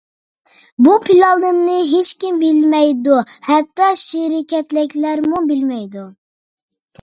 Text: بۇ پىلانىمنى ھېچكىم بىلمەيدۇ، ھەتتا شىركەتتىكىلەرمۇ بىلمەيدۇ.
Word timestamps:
بۇ 0.85 0.93
پىلانىمنى 1.09 1.75
ھېچكىم 1.89 2.39
بىلمەيدۇ، 2.43 3.19
ھەتتا 3.49 3.91
شىركەتتىكىلەرمۇ 4.05 5.43
بىلمەيدۇ. 5.53 6.09